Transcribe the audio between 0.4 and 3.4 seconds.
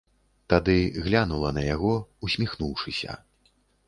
Тады глянула на яго, усміхнуўшыся.